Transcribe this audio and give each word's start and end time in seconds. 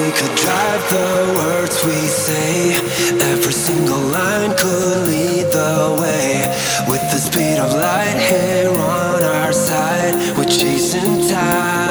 we 0.00 0.12
could 0.12 0.34
drive 0.34 0.82
the 0.88 1.34
words 1.36 1.84
we 1.84 2.00
say, 2.08 2.74
every 3.32 3.52
single 3.52 4.00
line 4.00 4.52
could 4.56 5.06
lead 5.06 5.46
the 5.52 5.98
way. 6.00 6.48
With 6.88 7.02
the 7.12 7.18
speed 7.18 7.58
of 7.58 7.72
light 7.74 8.18
here 8.18 8.70
on 8.70 9.22
our 9.22 9.52
side, 9.52 10.14
we're 10.38 10.44
chasing 10.44 11.28
time. 11.28 11.89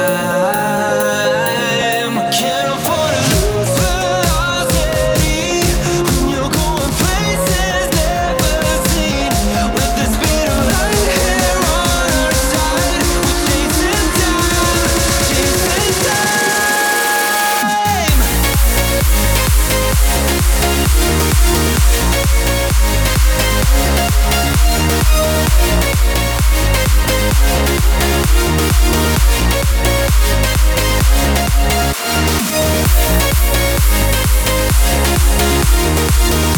We'll 36.10 36.50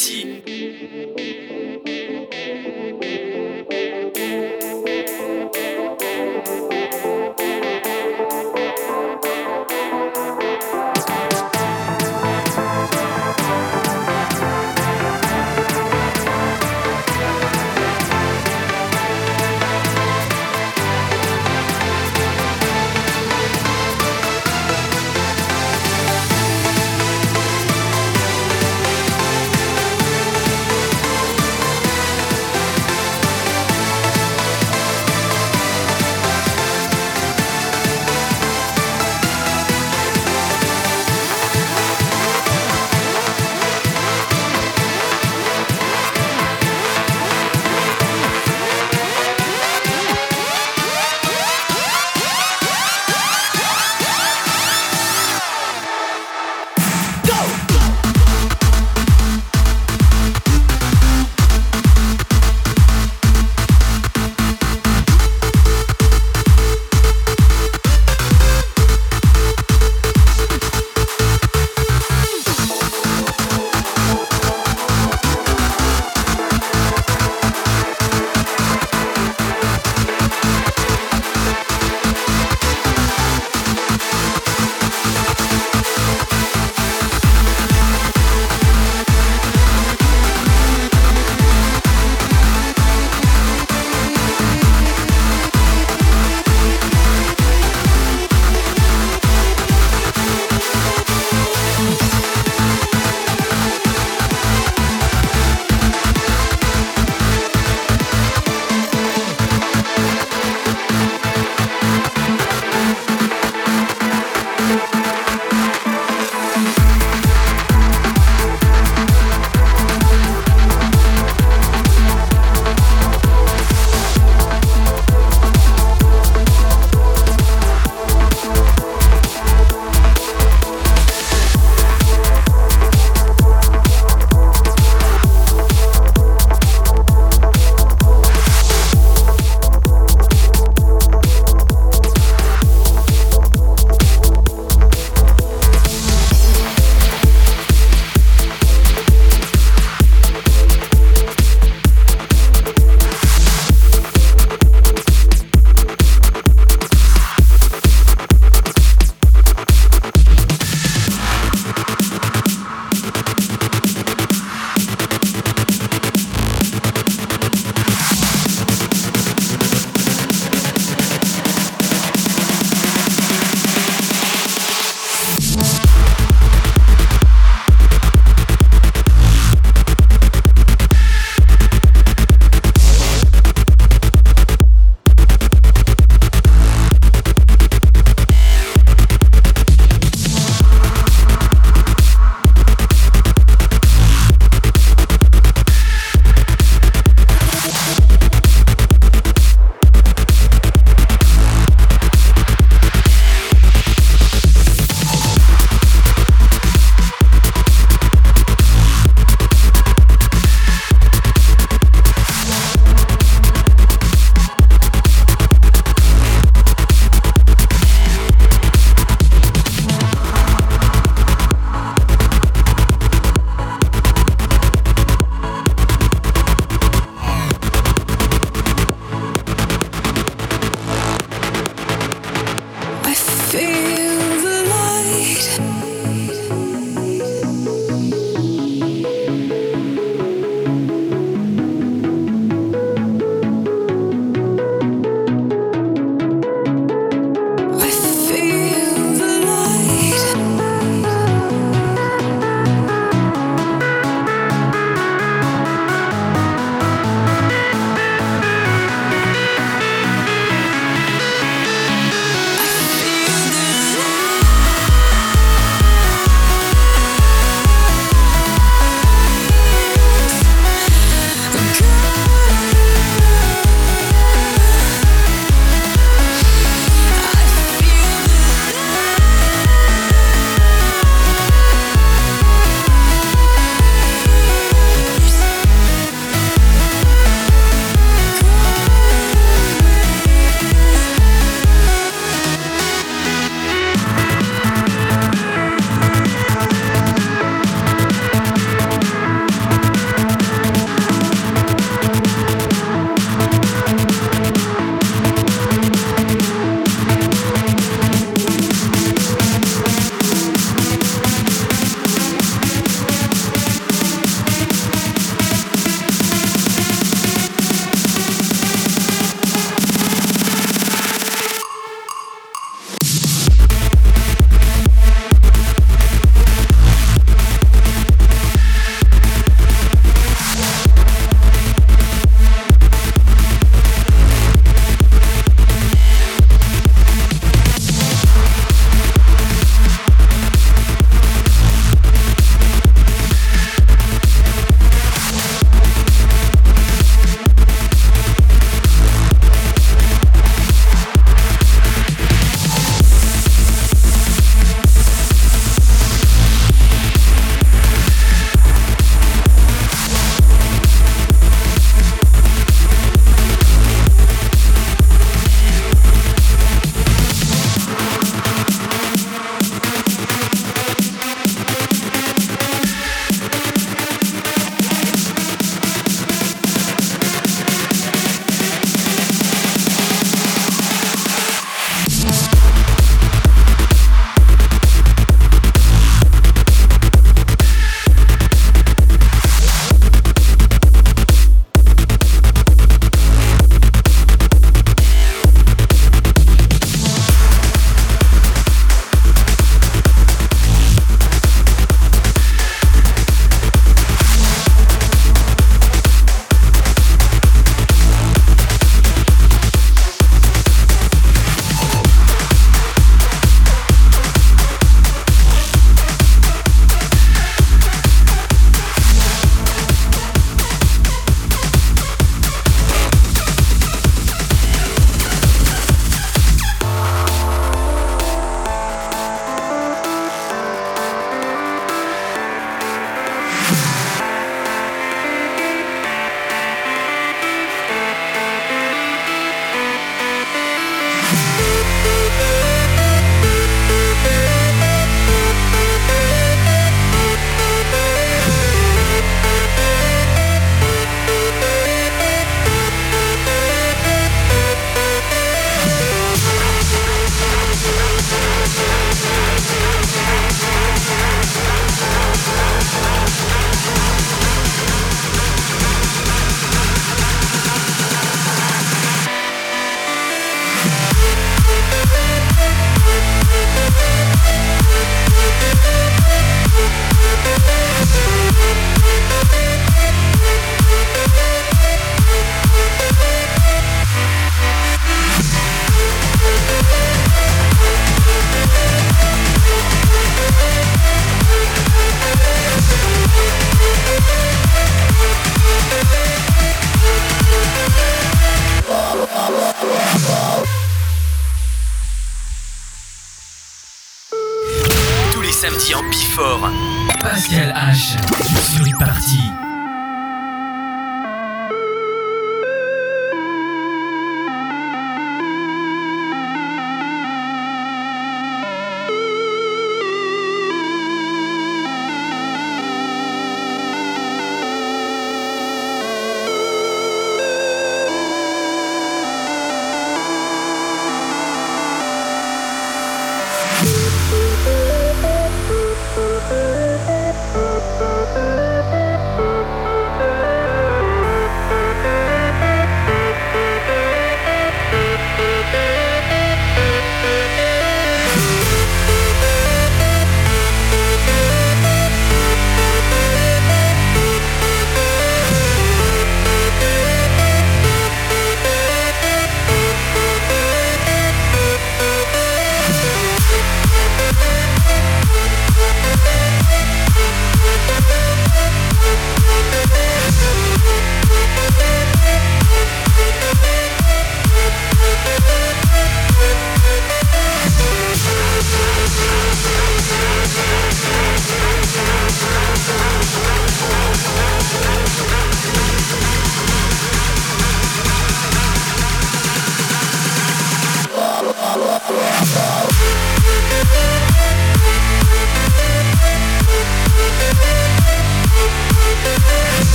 吸 0.00 0.57